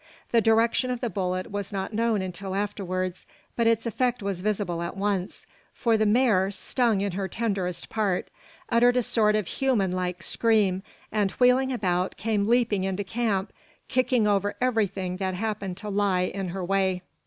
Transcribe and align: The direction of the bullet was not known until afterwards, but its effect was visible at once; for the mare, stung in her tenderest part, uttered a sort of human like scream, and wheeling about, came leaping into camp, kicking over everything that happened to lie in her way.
The 0.31 0.41
direction 0.41 0.89
of 0.89 0.99
the 0.99 1.11
bullet 1.11 1.51
was 1.51 1.71
not 1.71 1.93
known 1.93 2.23
until 2.23 2.55
afterwards, 2.55 3.27
but 3.55 3.67
its 3.67 3.85
effect 3.85 4.23
was 4.23 4.41
visible 4.41 4.81
at 4.81 4.97
once; 4.97 5.45
for 5.75 5.95
the 5.95 6.07
mare, 6.07 6.49
stung 6.49 7.01
in 7.01 7.11
her 7.11 7.27
tenderest 7.27 7.87
part, 7.87 8.29
uttered 8.69 8.97
a 8.97 9.03
sort 9.03 9.35
of 9.35 9.45
human 9.45 9.91
like 9.91 10.23
scream, 10.23 10.81
and 11.11 11.29
wheeling 11.33 11.71
about, 11.71 12.17
came 12.17 12.47
leaping 12.47 12.83
into 12.83 13.03
camp, 13.03 13.53
kicking 13.89 14.25
over 14.25 14.55
everything 14.59 15.17
that 15.17 15.35
happened 15.35 15.77
to 15.77 15.89
lie 15.89 16.21
in 16.21 16.47
her 16.47 16.65
way. 16.65 17.03